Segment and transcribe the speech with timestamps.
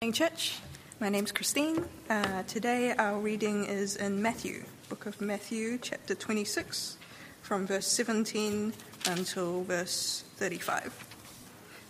[0.00, 0.60] Morning, church.
[1.00, 1.84] My name's Christine.
[2.08, 6.96] Uh, today our reading is in Matthew, book of Matthew, chapter 26,
[7.42, 8.72] from verse 17
[9.06, 11.04] until verse 35.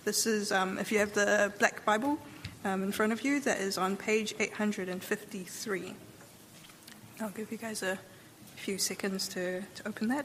[0.06, 2.18] This is, um, if you have the Black Bible
[2.64, 5.94] um, in front of you, that is on page 853.
[7.20, 7.98] I'll give you guys a
[8.56, 10.24] few seconds to, to open that.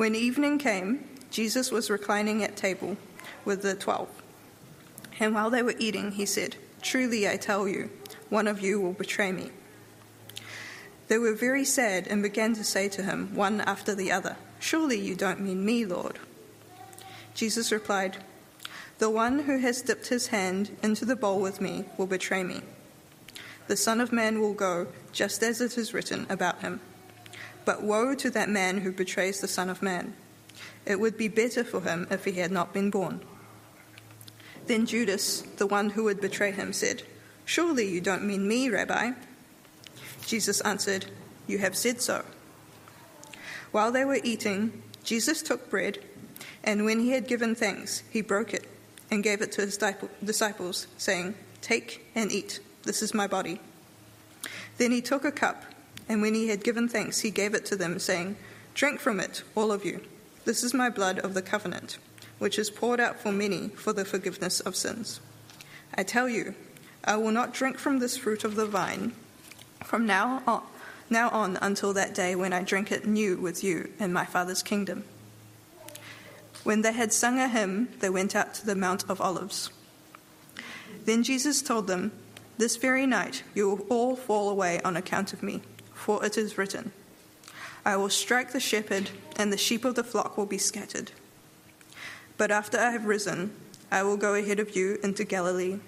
[0.00, 2.96] When evening came, Jesus was reclining at table
[3.44, 4.08] with the twelve.
[5.18, 7.90] And while they were eating, he said, Truly I tell you,
[8.30, 9.50] one of you will betray me.
[11.08, 14.98] They were very sad and began to say to him, one after the other, Surely
[14.98, 16.18] you don't mean me, Lord.
[17.34, 18.24] Jesus replied,
[19.00, 22.62] The one who has dipped his hand into the bowl with me will betray me.
[23.66, 26.80] The Son of Man will go just as it is written about him.
[27.64, 30.14] But woe to that man who betrays the Son of Man.
[30.86, 33.20] It would be better for him if he had not been born.
[34.66, 37.02] Then Judas, the one who would betray him, said,
[37.44, 39.12] Surely you don't mean me, Rabbi.
[40.26, 41.06] Jesus answered,
[41.46, 42.24] You have said so.
[43.72, 45.98] While they were eating, Jesus took bread,
[46.62, 48.66] and when he had given thanks, he broke it
[49.10, 49.78] and gave it to his
[50.24, 52.60] disciples, saying, Take and eat.
[52.84, 53.60] This is my body.
[54.78, 55.64] Then he took a cup
[56.10, 58.34] and when he had given thanks, he gave it to them, saying,
[58.74, 60.00] Drink from it, all of you.
[60.44, 61.98] This is my blood of the covenant,
[62.40, 65.20] which is poured out for many for the forgiveness of sins.
[65.94, 66.56] I tell you,
[67.04, 69.12] I will not drink from this fruit of the vine
[69.84, 70.64] from now on,
[71.08, 74.64] now on until that day when I drink it new with you in my Father's
[74.64, 75.04] kingdom.
[76.64, 79.70] When they had sung a hymn, they went out to the Mount of Olives.
[81.04, 82.10] Then Jesus told them,
[82.58, 85.62] This very night you will all fall away on account of me
[86.00, 86.92] for it is written,
[87.84, 91.12] I will strike the shepherd, and the sheep of the flock will be scattered.
[92.36, 93.54] But after I have risen,
[93.90, 95.78] I will go ahead of you into Galilee.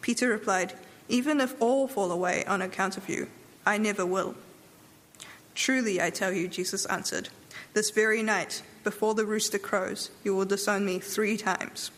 [0.00, 0.74] Peter replied,
[1.08, 3.28] Even if all fall away on account of you,
[3.66, 4.34] I never will.
[5.54, 7.30] Truly, I tell you, Jesus answered,
[7.74, 11.90] this very night, before the rooster crows, you will disown me three times.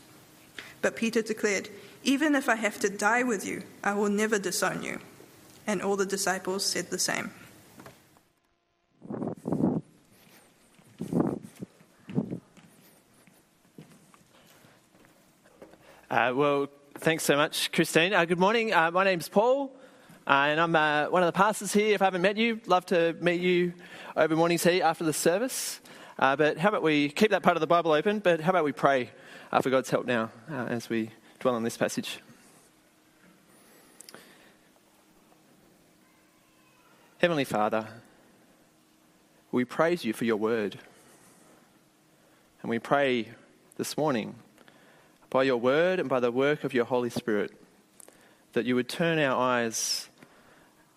[0.83, 1.69] But Peter declared,
[2.03, 5.01] Even if I have to die with you, I will never disown you.
[5.71, 7.31] And all the disciples said the same.
[16.11, 18.13] Uh, well, thanks so much, Christine.
[18.13, 18.75] Uh, good morning.
[18.75, 19.71] Uh, my name's Paul,
[20.27, 21.95] uh, and I'm uh, one of the pastors here.
[21.95, 23.73] If I haven't met you, love to meet you
[24.17, 25.81] over morning tea after the service.
[26.19, 28.19] Uh, but how about we keep that part of the Bible open?
[28.19, 29.11] But how about we pray
[29.63, 32.19] for God's help now as we dwell on this passage?
[37.21, 37.87] Heavenly Father,
[39.53, 40.79] we praise you for your word.
[42.63, 43.29] And we pray
[43.77, 44.37] this morning,
[45.29, 47.53] by your word and by the work of your Holy Spirit,
[48.55, 50.09] that you would turn our eyes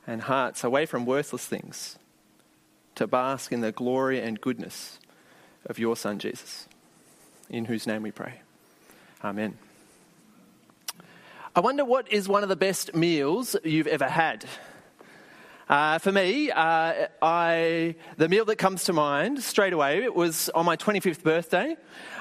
[0.07, 1.97] and hearts away from worthless things
[2.95, 4.99] to bask in the glory and goodness
[5.65, 6.69] of your Son, Jesus,
[7.49, 8.35] in whose name we pray.
[9.21, 9.57] Amen.
[11.53, 14.45] I wonder what is one of the best meals you've ever had?
[15.69, 20.49] Uh, for me, uh, I, the meal that comes to mind straight away it was
[20.49, 21.77] on my 25th birthday.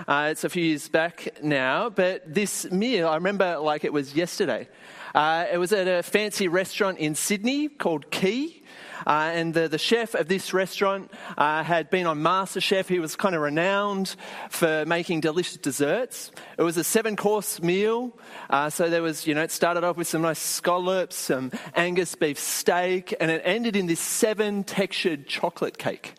[0.07, 4.15] Uh, it's a few years back now, but this meal I remember like it was
[4.15, 4.69] yesterday.
[5.13, 8.62] Uh, it was at a fancy restaurant in Sydney called Quay.
[9.07, 12.89] Uh, and the, the chef of this restaurant uh, had been on MasterChef.
[12.89, 14.17] He was kind of renowned
[14.51, 16.31] for making delicious desserts.
[16.59, 18.13] It was a seven course meal.
[18.51, 22.15] Uh, so there was, you know, it started off with some nice scallops, some Angus
[22.15, 26.15] beef steak, and it ended in this seven textured chocolate cake.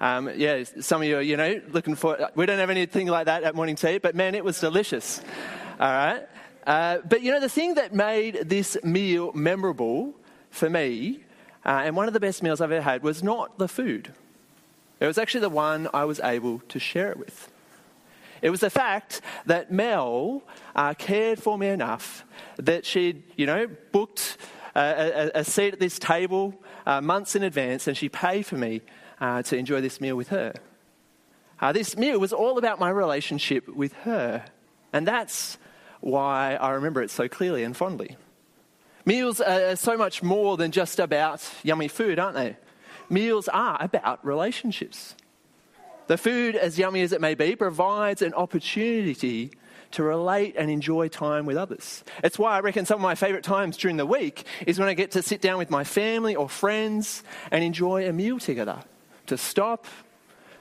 [0.00, 3.26] Um, yeah, some of you are, you know, looking for, we don't have anything like
[3.26, 5.20] that at morning tea, but man, it was delicious.
[5.78, 6.26] All right.
[6.66, 10.14] Uh, but you know, the thing that made this meal memorable
[10.50, 11.20] for me
[11.64, 14.12] uh, and one of the best meals I've ever had was not the food,
[14.98, 17.50] it was actually the one I was able to share it with.
[18.42, 20.42] It was the fact that Mel
[20.74, 22.24] uh, cared for me enough
[22.56, 24.38] that she'd, you know, booked
[24.74, 26.54] a, a, a seat at this table
[26.86, 28.80] uh, months in advance and she paid for me
[29.20, 30.54] uh, to enjoy this meal with her.
[31.60, 34.44] Uh, this meal was all about my relationship with her.
[34.92, 35.58] And that's
[36.00, 38.16] why I remember it so clearly and fondly.
[39.10, 42.56] Meals are so much more than just about yummy food, aren't they?
[43.08, 45.16] Meals are about relationships.
[46.06, 49.50] The food, as yummy as it may be, provides an opportunity
[49.90, 52.04] to relate and enjoy time with others.
[52.22, 54.94] It's why I reckon some of my favourite times during the week is when I
[54.94, 58.78] get to sit down with my family or friends and enjoy a meal together.
[59.26, 59.86] To stop,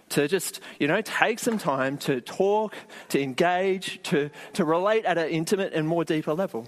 [0.09, 2.73] to just, you know, take some time to talk,
[3.09, 6.67] to engage, to, to relate at an intimate and more deeper level.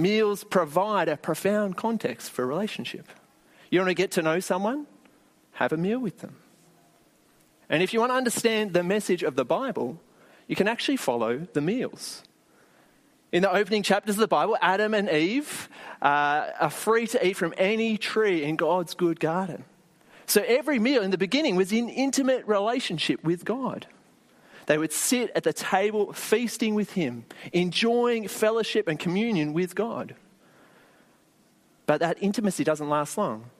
[0.00, 3.06] Meals provide a profound context for relationship.
[3.70, 4.86] You want to get to know someone?
[5.52, 6.36] Have a meal with them.
[7.68, 10.00] And if you want to understand the message of the Bible,
[10.46, 12.22] you can actually follow the meals.
[13.30, 15.68] In the opening chapters of the Bible, Adam and Eve
[16.00, 19.64] uh, are free to eat from any tree in God's good garden.
[20.24, 23.86] So every meal in the beginning was in intimate relationship with God.
[24.70, 30.14] They would sit at the table feasting with Him, enjoying fellowship and communion with God.
[31.86, 33.50] But that intimacy doesn't last long.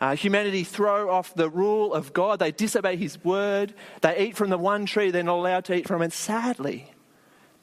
[0.00, 2.38] Uh, humanity throw off the rule of God.
[2.38, 3.74] They disobey His word.
[4.00, 6.02] They eat from the one tree they're not allowed to eat from.
[6.02, 6.92] And sadly,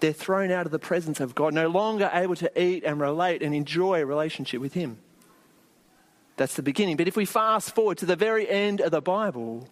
[0.01, 3.41] they're thrown out of the presence of God, no longer able to eat and relate
[3.41, 4.97] and enjoy a relationship with Him.
[6.35, 6.97] That's the beginning.
[6.97, 9.69] But if we fast forward to the very end of the Bible,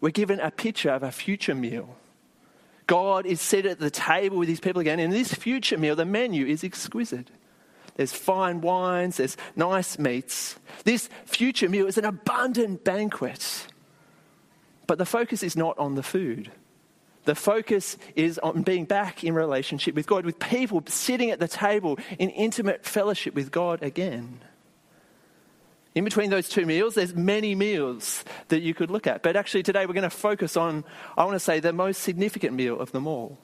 [0.00, 1.96] we're given a picture of a future meal.
[2.90, 4.98] God is seated at the table with his people again.
[4.98, 7.30] And this future meal, the menu is exquisite.
[7.94, 10.56] There's fine wines, there's nice meats.
[10.82, 13.68] This future meal is an abundant banquet.
[14.88, 16.50] But the focus is not on the food.
[17.26, 21.46] The focus is on being back in relationship with God, with people sitting at the
[21.46, 24.40] table in intimate fellowship with God again.
[25.94, 29.22] In between those two meals, there's many meals that you could look at.
[29.22, 30.84] But actually, today we're going to focus on,
[31.16, 33.38] I want to say, the most significant meal of them all.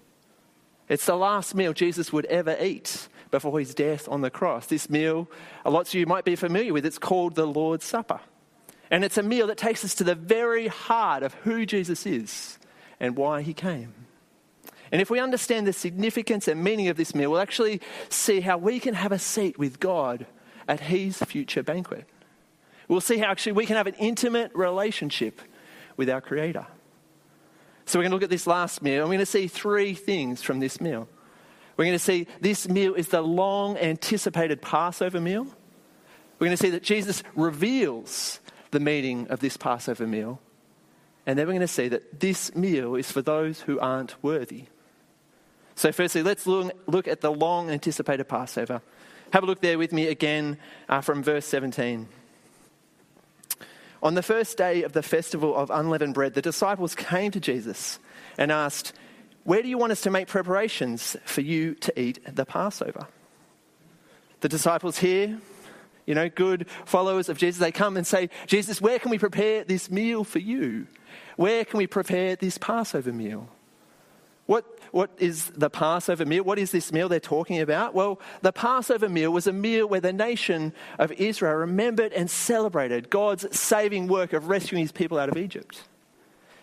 [0.88, 4.66] It's the last meal Jesus would ever eat before his death on the cross.
[4.66, 5.28] This meal,
[5.64, 8.20] lots of you might be familiar with, it's called the Lord's Supper.
[8.92, 12.60] And it's a meal that takes us to the very heart of who Jesus is
[13.00, 13.92] and why he came.
[14.92, 18.56] And if we understand the significance and meaning of this meal, we'll actually see how
[18.56, 20.26] we can have a seat with God
[20.68, 22.08] at his future banquet.
[22.88, 25.40] We'll see how actually we can have an intimate relationship
[25.96, 26.66] with our Creator.
[27.84, 30.42] So we're going to look at this last meal, we're going to see three things
[30.42, 31.08] from this meal.
[31.76, 35.46] We're going to see this meal is the long anticipated Passover meal.
[36.38, 38.40] We're going to see that Jesus reveals
[38.70, 40.40] the meaning of this Passover meal.
[41.26, 44.64] And then we're going to see that this meal is for those who aren't worthy.
[45.74, 48.80] So, firstly, let's look, look at the long anticipated Passover.
[49.32, 50.56] Have a look there with me again
[50.88, 52.08] uh, from verse 17.
[54.02, 57.98] On the first day of the festival of unleavened bread, the disciples came to Jesus
[58.38, 58.92] and asked,
[59.44, 63.06] where do you want us to make preparations for you to eat the Passover?
[64.40, 65.38] The disciples here,
[66.04, 69.64] you know, good followers of Jesus, they come and say, Jesus, where can we prepare
[69.64, 70.86] this meal for you?
[71.36, 73.48] Where can we prepare this Passover meal?
[74.46, 76.44] What, what is the Passover meal?
[76.44, 77.94] What is this meal they're talking about?
[77.94, 83.10] Well, the Passover meal was a meal where the nation of Israel remembered and celebrated
[83.10, 85.82] God's saving work of rescuing his people out of Egypt.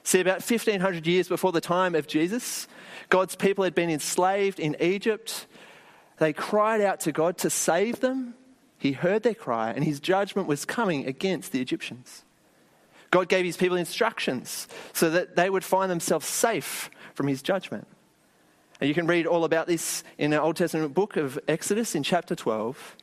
[0.03, 2.67] See, about 1500 years before the time of Jesus,
[3.09, 5.47] God's people had been enslaved in Egypt.
[6.17, 8.35] They cried out to God to save them.
[8.77, 12.23] He heard their cry, and his judgment was coming against the Egyptians.
[13.13, 17.87] God gave his people instructions so that they would find themselves safe from his judgment.
[18.81, 22.01] And you can read all about this in the Old Testament book of Exodus in
[22.01, 22.97] chapter 12.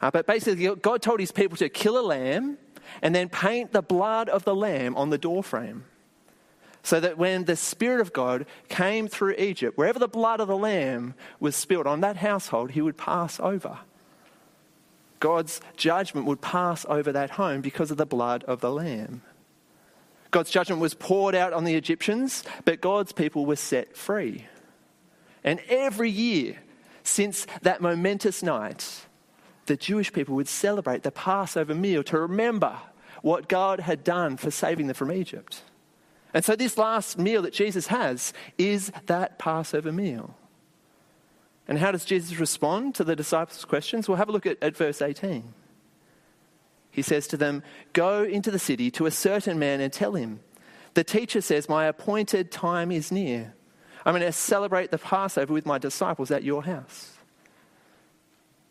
[0.00, 2.56] Uh, but basically, God told his people to kill a lamb
[3.02, 5.84] and then paint the blood of the lamb on the doorframe
[6.82, 10.56] so that when the Spirit of God came through Egypt, wherever the blood of the
[10.56, 13.80] Lamb was spilled on that household, he would pass over.
[15.18, 19.20] God's judgment would pass over that home because of the blood of the Lamb.
[20.30, 24.46] God's judgment was poured out on the Egyptians, but God's people were set free.
[25.42, 26.58] And every year
[27.02, 29.06] since that momentous night,
[29.66, 32.76] the Jewish people would celebrate the Passover meal to remember
[33.22, 35.62] what God had done for saving them from Egypt.
[36.32, 40.36] And so, this last meal that Jesus has is that Passover meal.
[41.66, 44.08] And how does Jesus respond to the disciples' questions?
[44.08, 45.54] Well, have a look at, at verse 18.
[46.90, 50.40] He says to them, Go into the city to a certain man and tell him,
[50.94, 53.54] The teacher says, My appointed time is near.
[54.04, 57.16] I'm going to celebrate the Passover with my disciples at your house.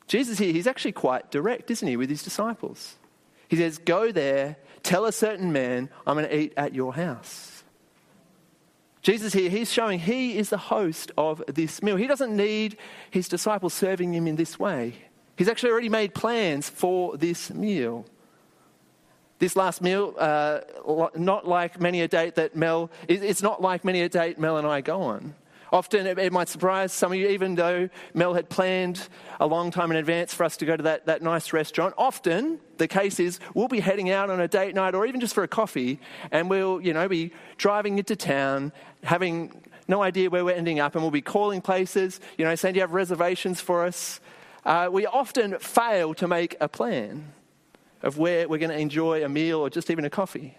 [0.07, 2.95] Jesus here, he's actually quite direct, isn't he, with his disciples?
[3.47, 7.63] He says, Go there, tell a certain man, I'm going to eat at your house.
[9.01, 11.95] Jesus here, he's showing he is the host of this meal.
[11.95, 12.77] He doesn't need
[13.09, 14.93] his disciples serving him in this way.
[15.39, 18.05] He's actually already made plans for this meal.
[19.39, 20.60] This last meal, uh,
[21.15, 24.67] not like many a date that Mel, it's not like many a date Mel and
[24.67, 25.34] I go on.
[25.72, 29.08] Often it, might surprise some of you, even though Mel had planned
[29.39, 31.93] a long time in advance for us to go to that, that nice restaurant.
[31.98, 35.34] Often the case is we'll be heading out on a date night or even just
[35.34, 40.43] for a coffee and we'll, you know, be driving into town, having no idea where
[40.43, 43.62] we're ending up, and we'll be calling places, you know, saying, Do you have reservations
[43.62, 44.19] for us?
[44.65, 47.33] Uh, we often fail to make a plan
[48.01, 50.57] of where we're going to enjoy a meal or just even a coffee.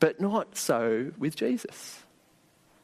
[0.00, 2.00] But not so with Jesus.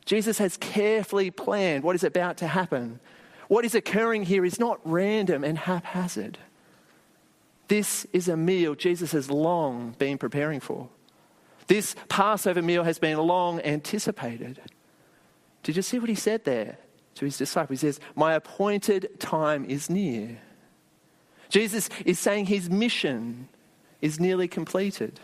[0.04, 3.00] Jesus has carefully planned what is about to happen.
[3.48, 6.38] What is occurring here is not random and haphazard.
[7.68, 10.88] This is a meal Jesus has long been preparing for.
[11.68, 14.60] This Passover meal has been long anticipated.
[15.62, 16.78] Did you see what he said there
[17.16, 17.80] to his disciples?
[17.80, 20.38] He says, My appointed time is near.
[21.48, 23.48] Jesus is saying his mission
[24.00, 25.20] is nearly completed.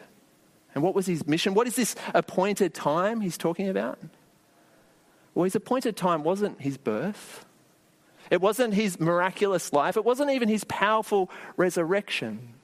[0.75, 1.55] And what was his mission?
[1.55, 3.99] What is this appointed time he's talking about?
[5.35, 7.45] Well, his appointed time wasn't his birth,
[8.31, 12.55] it wasn't his miraculous life, it wasn't even his powerful resurrection.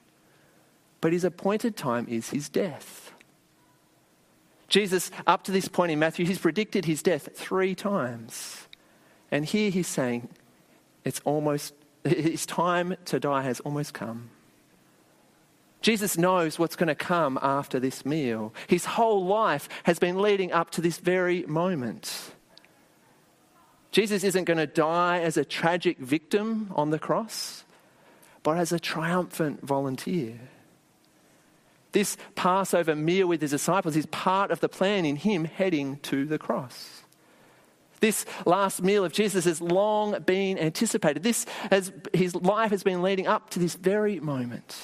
[1.01, 3.13] But his appointed time is his death.
[4.67, 8.64] Jesus, up to this point in Matthew, he's predicted his death three times.
[9.35, 10.29] And here he's saying,
[11.03, 11.73] it's almost,
[12.05, 14.29] his time to die has almost come.
[15.81, 18.53] Jesus knows what's going to come after this meal.
[18.67, 22.31] His whole life has been leading up to this very moment.
[23.91, 27.65] Jesus isn't going to die as a tragic victim on the cross,
[28.41, 30.39] but as a triumphant volunteer.
[31.91, 36.23] This Passover meal with his disciples is part of the plan in him heading to
[36.23, 37.01] the cross.
[37.99, 41.23] This last meal of Jesus has long been anticipated.
[41.23, 44.77] This has, his life has been leading up to this very moment.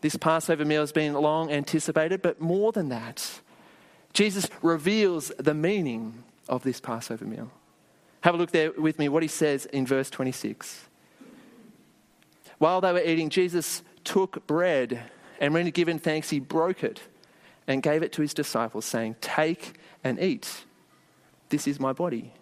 [0.00, 3.40] This Passover meal has been long anticipated, but more than that,
[4.12, 7.50] Jesus reveals the meaning of this Passover meal.
[8.22, 10.86] Have a look there with me what he says in verse 26.
[12.58, 15.10] While they were eating, Jesus took bread
[15.42, 17.00] and when he'd given thanks, he broke it
[17.66, 19.74] and gave it to his disciples, saying, Take
[20.04, 20.64] and eat.
[21.52, 22.32] This is my body.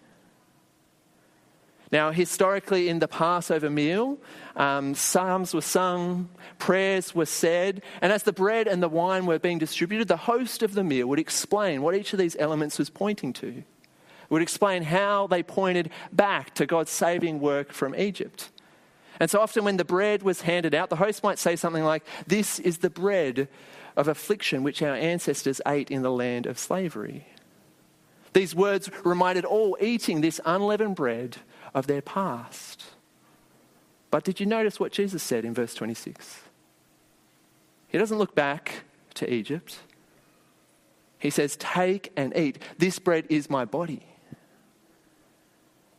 [1.91, 4.17] Now, historically, in the Passover meal,
[4.55, 9.37] um, psalms were sung, prayers were said, and as the bread and the wine were
[9.37, 12.89] being distributed, the host of the meal would explain what each of these elements was
[12.89, 13.63] pointing to
[14.29, 18.49] would explain how they pointed back to God's saving work from Egypt.
[19.19, 22.05] And so often when the bread was handed out, the host might say something like,
[22.25, 23.49] This is the bread
[23.97, 27.27] of affliction which our ancestors ate in the land of slavery.
[28.33, 31.37] These words reminded all eating this unleavened bread
[31.73, 32.83] of their past.
[34.09, 36.41] But did you notice what Jesus said in verse 26?
[37.87, 38.83] He doesn't look back
[39.15, 39.79] to Egypt.
[41.19, 42.59] He says, Take and eat.
[42.77, 44.05] This bread is my body.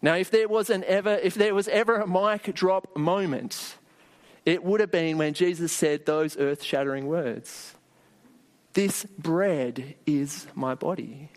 [0.01, 3.77] Now, if there was an ever, if there was ever a mic drop moment,
[4.45, 7.75] it would have been when Jesus said those earth-shattering words.
[8.73, 11.31] This bread is my body.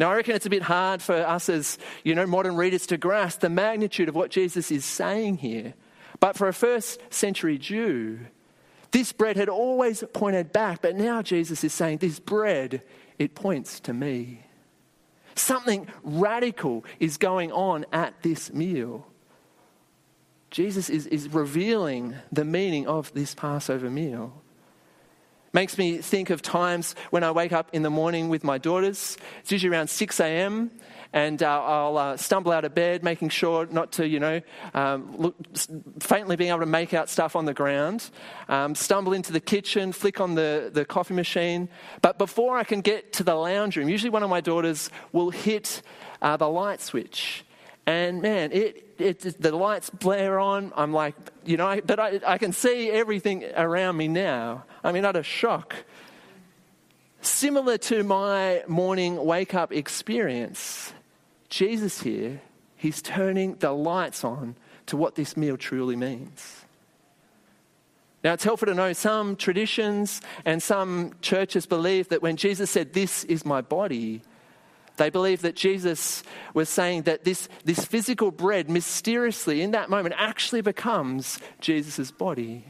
[0.00, 2.96] Now, I reckon it's a bit hard for us as, you know, modern readers to
[2.96, 5.74] grasp the magnitude of what Jesus is saying here.
[6.20, 8.20] But for a first century Jew,
[8.92, 12.80] this bread had always pointed back, but now Jesus is saying, This bread,
[13.18, 14.46] it points to me.
[15.34, 19.06] Something radical is going on at this meal.
[20.50, 24.40] Jesus is, is revealing the meaning of this Passover meal.
[25.52, 29.16] Makes me think of times when I wake up in the morning with my daughters.
[29.40, 30.70] It's usually around 6 a.m
[31.12, 34.40] and uh, I'll uh, stumble out of bed, making sure not to, you know,
[34.74, 35.34] um, look,
[36.00, 38.10] faintly being able to make out stuff on the ground,
[38.48, 41.68] um, stumble into the kitchen, flick on the, the coffee machine.
[42.00, 45.30] But before I can get to the lounge room, usually one of my daughters will
[45.30, 45.82] hit
[46.22, 47.44] uh, the light switch.
[47.86, 50.72] And man, it, it, the lights blare on.
[50.76, 54.64] I'm like, you know, I, but I, I can see everything around me now.
[54.84, 55.74] I'm in utter shock.
[57.22, 60.92] Similar to my morning wake up experience,
[61.48, 62.40] Jesus here,
[62.76, 64.56] he's turning the lights on
[64.86, 66.64] to what this meal truly means.
[68.22, 72.92] Now, it's helpful to know some traditions and some churches believe that when Jesus said,
[72.92, 74.22] This is my body,
[75.00, 80.14] they believe that Jesus was saying that this, this physical bread mysteriously, in that moment,
[80.18, 82.66] actually becomes Jesus' body.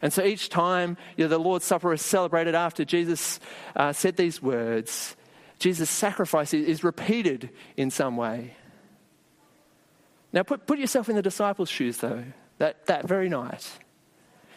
[0.00, 3.40] And so each time you know, the Lord's Supper is celebrated after Jesus
[3.76, 5.14] uh, said these words,
[5.58, 8.56] Jesus' sacrifice is repeated in some way.
[10.32, 12.24] Now, put, put yourself in the disciples' shoes, though,
[12.56, 13.70] that, that very night.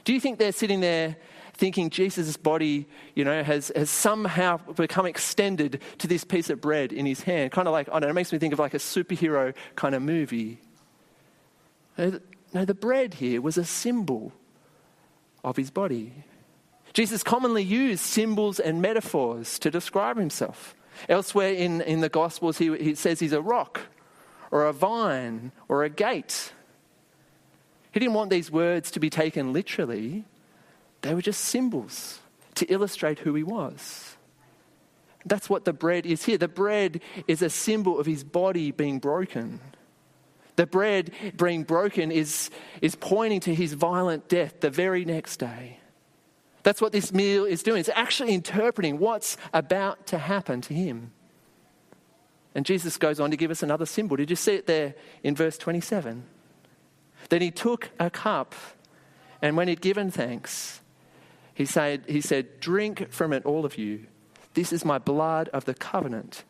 [0.06, 1.18] Do you think they're sitting there
[1.58, 6.92] thinking Jesus' body, you know, has, has somehow become extended to this piece of bread
[6.92, 7.52] in his hand?
[7.52, 9.96] Kind of like, I don't know, it makes me think of like a superhero kind
[9.96, 10.60] of movie.
[11.98, 14.34] No, the bread here was a symbol
[15.44, 16.14] of his body.
[16.94, 20.76] Jesus commonly used symbols and metaphors to describe himself.
[21.10, 23.82] Elsewhere in, in the Gospels, he, he says he's a rock
[24.52, 26.54] or a vine or a gate.
[27.92, 30.26] He didn't want these words to be taken literally,
[31.02, 32.20] they were just symbols
[32.56, 34.16] to illustrate who he was.
[35.26, 36.38] That's what the bread is here.
[36.38, 39.60] The bread is a symbol of his body being broken.
[40.56, 42.50] The bread being broken is,
[42.82, 45.80] is pointing to his violent death the very next day.
[46.64, 47.80] That's what this meal is doing.
[47.80, 51.12] It's actually interpreting what's about to happen to him.
[52.56, 54.16] And Jesus goes on to give us another symbol.
[54.16, 56.24] Did you see it there in verse 27?
[57.30, 58.56] Then he took a cup,
[59.42, 60.82] and when he'd given thanks,
[61.56, 64.08] he said, he said, Drink from it, all of you.
[64.54, 66.44] This is my blood of the covenant,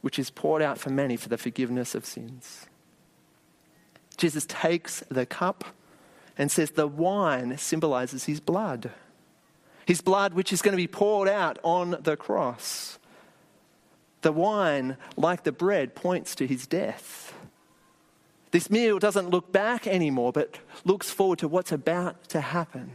[0.00, 2.66] which is poured out for many for the forgiveness of sins.
[4.16, 5.64] Jesus takes the cup
[6.38, 8.90] and says the wine symbolizes his blood.
[9.84, 12.98] His blood, which is going to be poured out on the cross.
[14.22, 17.34] The wine, like the bread, points to his death.
[18.50, 22.92] This meal doesn't look back anymore, but looks forward to what's about to happen.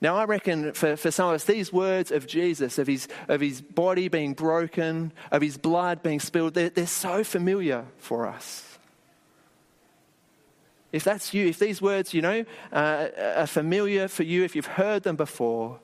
[0.00, 3.40] Now, I reckon for, for some of us, these words of Jesus, of his, of
[3.40, 8.78] his body being broken, of his blood being spilled, they're, they're so familiar for us.
[10.92, 14.66] If that's you, if these words, you know, uh, are familiar for you, if you've
[14.66, 15.80] heard them before,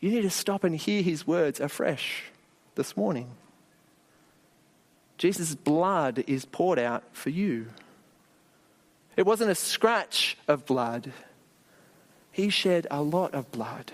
[0.00, 2.24] you need to stop and hear his words afresh
[2.74, 3.30] this morning.
[5.18, 7.68] Jesus' blood is poured out for you.
[9.16, 11.12] It wasn't a scratch of blood,
[12.32, 13.92] he shed a lot of blood.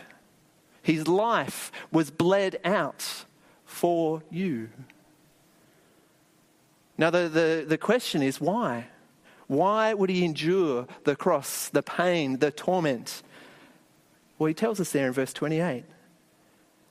[0.83, 3.25] His life was bled out
[3.67, 4.71] for you.
[6.97, 8.87] Now, the, the, the question is why?
[9.49, 13.23] Why would he endure the cross, the pain, the torment?
[14.39, 15.85] Well, he tells us there in verse 28.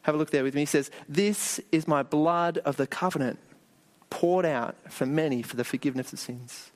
[0.04, 0.62] Have a look there with me.
[0.62, 3.40] He says, This is my blood of the covenant,
[4.10, 6.72] poured out for many for the forgiveness of sins.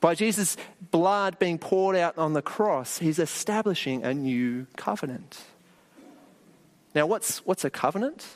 [0.00, 0.56] By Jesus'
[0.90, 5.42] blood being poured out on the cross, he's establishing a new covenant.
[6.94, 8.26] Now, what's, what's a covenant?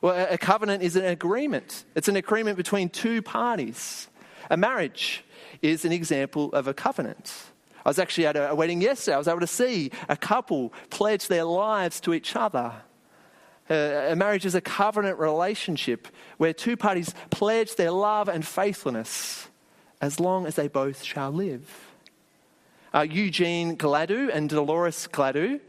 [0.00, 1.84] Well, a covenant is an agreement.
[1.94, 4.08] It's an agreement between two parties.
[4.50, 5.24] A marriage
[5.60, 7.32] is an example of a covenant.
[7.84, 9.14] I was actually at a wedding yesterday.
[9.14, 12.72] I was able to see a couple pledge their lives to each other.
[13.68, 19.48] A marriage is a covenant relationship where two parties pledge their love and faithfulness
[20.00, 21.92] as long as they both shall live.
[22.94, 25.60] Uh, Eugene Gladue and Dolores Gladue,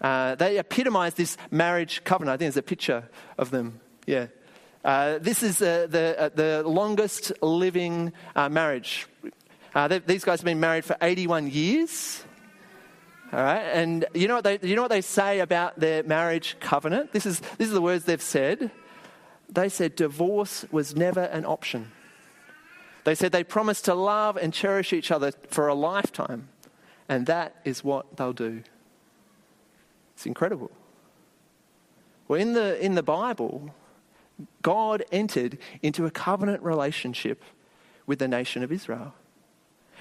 [0.00, 2.34] uh, they epitomize this marriage covenant.
[2.34, 3.08] I think there's a picture
[3.38, 3.80] of them.
[4.06, 4.26] Yeah.
[4.84, 9.06] Uh, this is uh, the, uh, the longest living uh, marriage.
[9.74, 12.22] They, these guys have been married for 81 years.
[13.32, 16.56] All right, and you know what they, you know what they say about their marriage
[16.60, 17.12] covenant?
[17.12, 18.70] This is, this is the words they've said.
[19.48, 21.90] They said divorce was never an option.
[23.06, 26.48] They said they promised to love and cherish each other for a lifetime,
[27.08, 28.64] and that is what they'll do.
[30.14, 30.72] It's incredible.
[32.26, 33.72] Well, in the, in the Bible,
[34.60, 37.44] God entered into a covenant relationship
[38.06, 39.14] with the nation of Israel.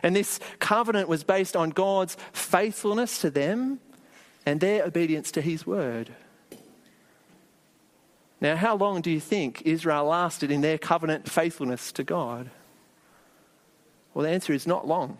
[0.01, 3.81] And this covenant was based on God's faithfulness to them
[4.47, 6.09] and their obedience to his word.
[8.41, 12.49] Now, how long do you think Israel lasted in their covenant faithfulness to God?
[14.15, 15.19] Well, the answer is not long.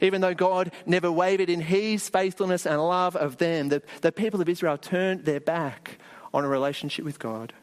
[0.00, 4.40] Even though God never wavered in his faithfulness and love of them, the, the people
[4.42, 5.98] of Israel turned their back
[6.32, 7.54] on a relationship with God.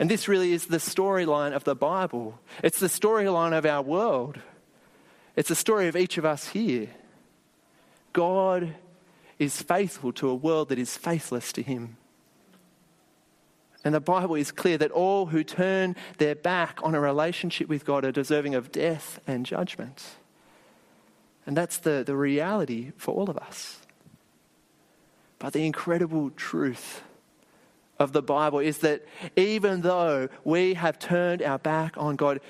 [0.00, 2.40] And this really is the storyline of the Bible.
[2.64, 4.40] It's the storyline of our world.
[5.36, 6.88] It's the story of each of us here.
[8.12, 8.74] God
[9.38, 11.98] is faithful to a world that is faithless to Him.
[13.84, 17.84] And the Bible is clear that all who turn their back on a relationship with
[17.84, 20.04] God are deserving of death and judgment.
[21.46, 23.80] And that's the, the reality for all of us.
[25.40, 27.02] But the incredible truth
[27.98, 32.40] of the Bible is that even though we have turned our back on God,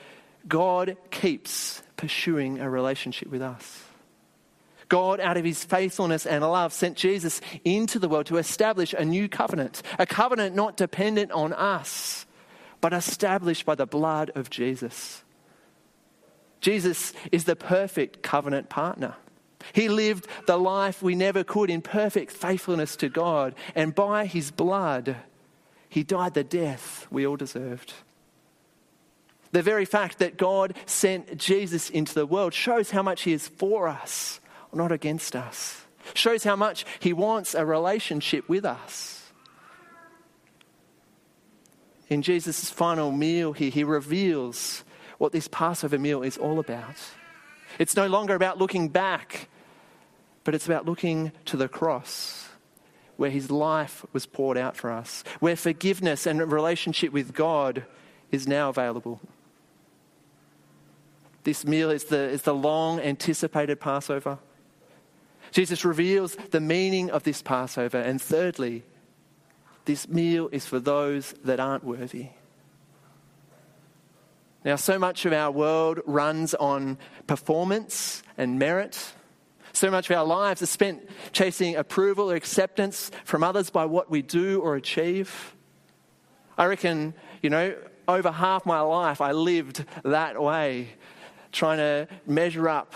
[0.46, 3.84] God keeps pursuing a relationship with us.
[4.92, 9.06] God, out of his faithfulness and love, sent Jesus into the world to establish a
[9.06, 12.26] new covenant, a covenant not dependent on us,
[12.82, 15.24] but established by the blood of Jesus.
[16.60, 19.14] Jesus is the perfect covenant partner.
[19.72, 24.50] He lived the life we never could in perfect faithfulness to God, and by his
[24.50, 25.16] blood,
[25.88, 27.94] he died the death we all deserved.
[29.52, 33.48] The very fact that God sent Jesus into the world shows how much he is
[33.48, 34.38] for us,
[34.74, 35.82] not against us.
[36.14, 39.32] Shows how much he wants a relationship with us.
[42.08, 44.84] In Jesus' final meal here, he reveals
[45.18, 46.96] what this Passover meal is all about.
[47.78, 49.48] It's no longer about looking back,
[50.44, 52.48] but it's about looking to the cross
[53.16, 57.84] where his life was poured out for us, where forgiveness and relationship with God
[58.30, 59.20] is now available.
[61.44, 64.38] This meal is the, is the long anticipated Passover.
[65.52, 67.98] Jesus reveals the meaning of this Passover.
[67.98, 68.82] And thirdly,
[69.84, 72.28] this meal is for those that aren't worthy.
[74.64, 79.12] Now, so much of our world runs on performance and merit.
[79.72, 84.10] So much of our lives are spent chasing approval or acceptance from others by what
[84.10, 85.54] we do or achieve.
[86.56, 87.74] I reckon, you know,
[88.06, 90.88] over half my life I lived that way,
[91.50, 92.94] trying to measure up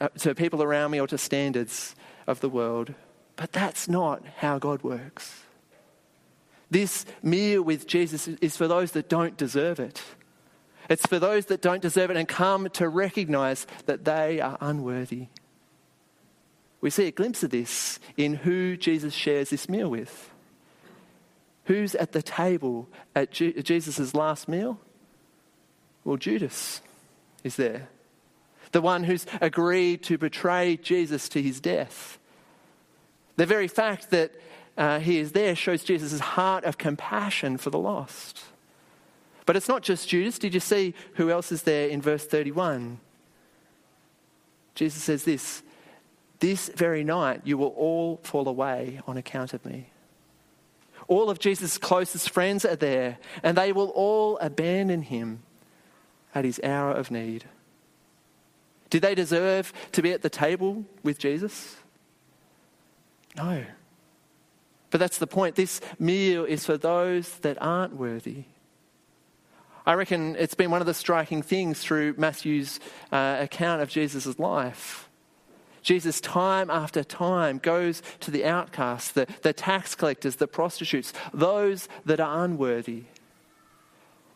[0.00, 1.94] Uh, to people around me or to standards
[2.26, 2.94] of the world.
[3.36, 5.42] But that's not how God works.
[6.70, 10.02] This meal with Jesus is for those that don't deserve it.
[10.88, 15.28] It's for those that don't deserve it and come to recognize that they are unworthy.
[16.80, 20.30] We see a glimpse of this in who Jesus shares this meal with.
[21.66, 24.80] Who's at the table at Jesus' last meal?
[26.04, 26.82] Well, Judas
[27.44, 27.88] is there.
[28.72, 32.18] The one who's agreed to betray Jesus to his death.
[33.36, 34.32] The very fact that
[34.76, 38.44] uh, he is there shows Jesus' heart of compassion for the lost.
[39.44, 40.38] But it's not just Judas.
[40.38, 42.98] Did you see who else is there in verse 31?
[44.74, 45.62] Jesus says this
[46.40, 49.88] This very night you will all fall away on account of me.
[51.08, 55.42] All of Jesus' closest friends are there, and they will all abandon him
[56.34, 57.44] at his hour of need.
[58.92, 61.78] Did they deserve to be at the table with Jesus?
[63.34, 63.64] No.
[64.90, 65.54] But that's the point.
[65.54, 68.44] This meal is for those that aren't worthy.
[69.86, 74.38] I reckon it's been one of the striking things through Matthew's uh, account of Jesus'
[74.38, 75.08] life.
[75.80, 81.88] Jesus, time after time, goes to the outcasts, the, the tax collectors, the prostitutes, those
[82.04, 83.04] that are unworthy.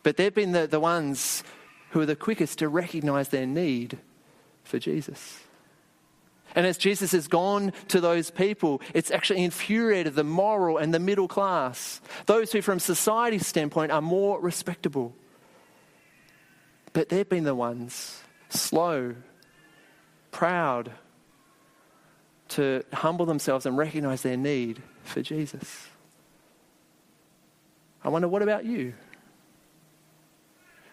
[0.01, 1.43] But they've been the, the ones
[1.91, 3.99] who are the quickest to recognize their need
[4.67, 5.39] for Jesus.
[6.55, 10.99] And as Jesus has gone to those people, it's actually infuriated the moral and the
[10.99, 15.13] middle class, those who, from society's standpoint, are more respectable.
[16.93, 19.15] But they've been the ones slow,
[20.31, 20.91] proud,
[22.49, 25.87] to humble themselves and recognize their need for Jesus.
[28.03, 28.93] I wonder, what about you?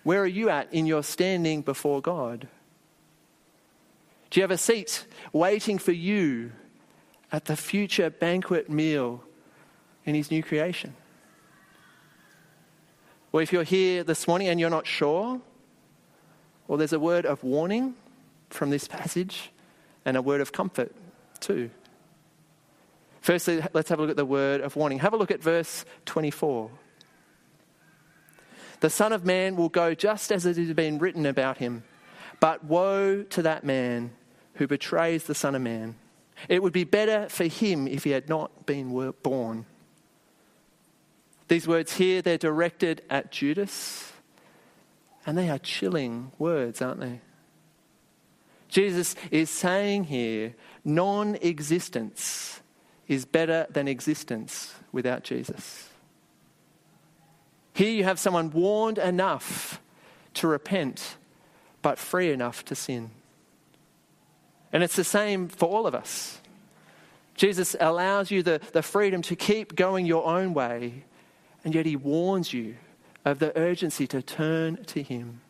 [0.03, 2.49] Where are you at in your standing before God?
[4.35, 6.51] Do you have a seat waiting for you
[7.31, 9.23] at the future banquet meal
[10.05, 10.97] in His new creation?
[13.31, 15.41] Well, if you're here this morning and you're not sure,
[16.67, 17.95] well, there's a word of warning
[18.51, 19.53] from this passage
[20.05, 20.93] and a word of comfort
[21.39, 21.71] too.
[23.21, 24.99] Firstly, let's have a look at the word of warning.
[24.99, 26.73] Have a look at verse 24.
[28.81, 31.85] The Son of Man will go just as it has been written about him,
[32.41, 34.11] but woe to that man
[34.55, 35.97] who betrays the Son of Man.
[36.49, 39.67] It would be better for him if he had not been born.
[41.49, 44.13] These words here, they're directed at Judas
[45.27, 47.21] and they are chilling words, aren't they?
[48.69, 52.61] Jesus is saying here non existence
[53.07, 55.89] is better than existence without Jesus.
[57.73, 59.81] Here you have someone warned enough
[60.35, 61.17] to repent,
[61.83, 63.11] but free enough to sin.
[64.75, 66.41] And it's the same for all of us.
[67.37, 71.05] Jesus allows you the, the freedom to keep going your own way,
[71.65, 72.75] and yet he warns you
[73.25, 75.41] of the urgency to turn to Him.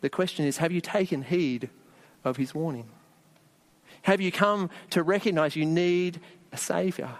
[0.00, 1.68] The question is have you taken heed
[2.24, 2.88] of His warning?
[4.02, 6.20] Have you come to recognize you need
[6.52, 7.18] a Saviour?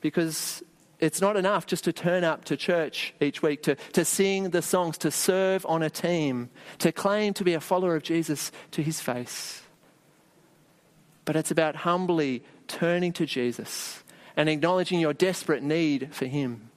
[0.00, 0.62] Because
[1.02, 4.62] it's not enough just to turn up to church each week, to, to sing the
[4.62, 8.84] songs, to serve on a team, to claim to be a follower of Jesus to
[8.84, 9.62] his face.
[11.24, 14.04] But it's about humbly turning to Jesus
[14.36, 16.70] and acknowledging your desperate need for him.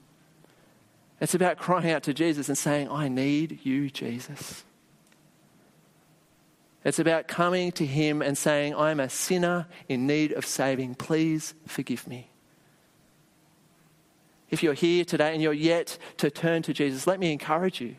[1.22, 4.64] It's about crying out to Jesus and saying, I need you, Jesus.
[6.84, 10.96] It's about coming to him and saying, I'm a sinner in need of saving.
[10.96, 12.32] Please forgive me.
[14.50, 17.96] If you're here today and you're yet to turn to Jesus, let me encourage you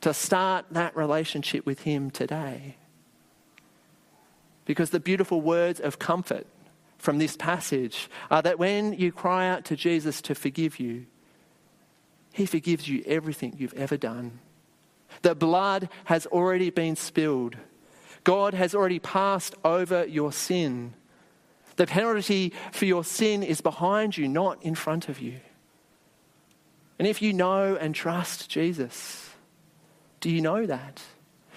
[0.00, 2.76] to start that relationship with Him today.
[4.64, 6.46] Because the beautiful words of comfort
[6.98, 11.06] from this passage are that when you cry out to Jesus to forgive you,
[12.32, 14.40] He forgives you everything you've ever done.
[15.22, 17.56] The blood has already been spilled.
[18.24, 20.94] God has already passed over your sin.
[21.76, 25.40] The penalty for your sin is behind you, not in front of you.
[27.00, 29.30] And if you know and trust Jesus,
[30.20, 31.00] do you know that?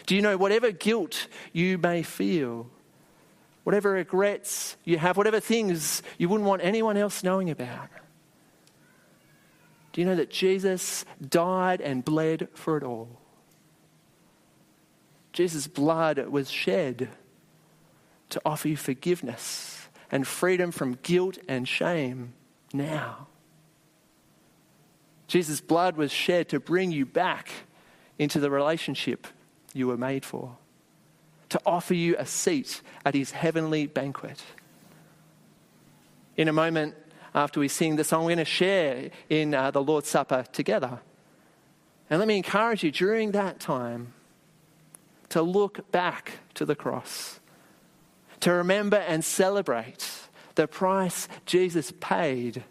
[0.06, 2.70] Do you know whatever guilt you may feel,
[3.66, 7.90] whatever regrets you have, whatever things you wouldn't want anyone else knowing about?
[9.92, 13.20] Do you know that Jesus died and bled for it all?
[15.34, 17.10] Jesus' blood was shed
[18.30, 22.32] to offer you forgiveness and freedom from guilt and shame
[22.72, 23.28] now.
[25.34, 27.50] Jesus' blood was shed to bring you back
[28.20, 29.26] into the relationship
[29.74, 30.58] you were made for,
[31.50, 34.44] to offer you a seat at his heavenly banquet.
[36.38, 36.94] In a moment,
[37.34, 41.00] after we sing the song, we're going to share in uh, the Lord's Supper together.
[42.12, 44.14] And let me encourage you during that time
[45.30, 47.40] to look back to the cross,
[48.42, 50.08] to remember and celebrate
[50.54, 52.64] the price Jesus paid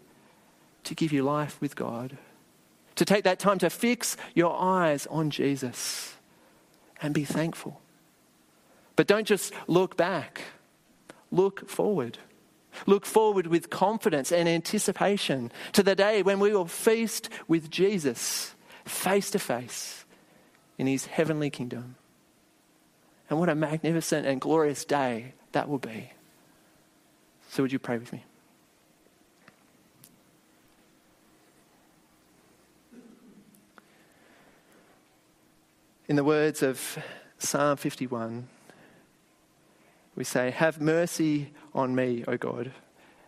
[0.85, 2.17] to give you life with God
[2.95, 6.15] to take that time to fix your eyes on Jesus
[7.01, 7.81] and be thankful.
[8.95, 10.41] But don't just look back,
[11.31, 12.17] look forward.
[12.87, 18.55] Look forward with confidence and anticipation to the day when we will feast with Jesus
[18.83, 20.05] face to face
[20.79, 21.95] in his heavenly kingdom.
[23.29, 26.11] And what a magnificent and glorious day that will be.
[27.49, 28.23] So, would you pray with me?
[36.13, 36.99] In the words of
[37.39, 38.47] Psalm 51,
[40.15, 42.71] we say, Have mercy on me, O God,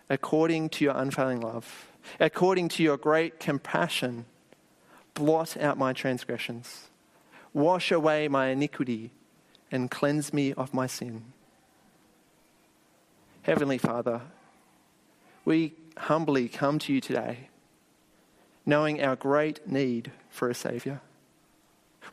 [0.07, 1.87] according to your unfailing love,
[2.19, 4.25] according to your great compassion.
[5.15, 6.91] Blot out my transgressions,
[7.53, 9.09] wash away my iniquity,
[9.71, 11.33] and cleanse me of my sin.
[13.41, 14.21] Heavenly Father,
[15.43, 17.49] we humbly come to you today,
[18.63, 21.01] knowing our great need for a Saviour.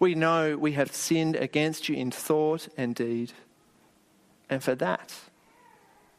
[0.00, 3.32] We know we have sinned against you in thought and deed.
[4.48, 5.14] And for that,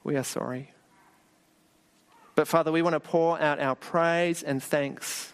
[0.04, 0.72] we are sorry.
[2.36, 5.34] But Father, we want to pour out our praise and thanks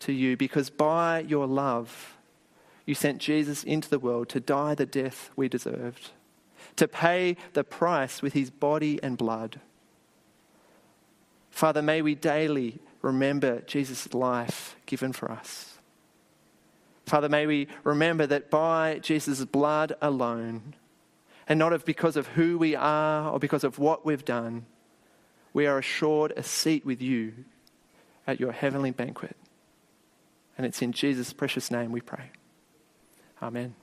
[0.00, 2.16] to you because by your love,
[2.86, 6.10] you sent Jesus into the world to die the death we deserved,
[6.76, 9.60] to pay the price with his body and blood.
[11.50, 15.67] Father, may we daily remember Jesus' life given for us.
[17.08, 20.74] Father, may we remember that by Jesus' blood alone,
[21.48, 24.66] and not of because of who we are or because of what we've done,
[25.52, 27.32] we are assured a seat with you
[28.26, 29.36] at your heavenly banquet.
[30.56, 32.30] And it's in Jesus' precious name we pray.
[33.42, 33.74] Amen.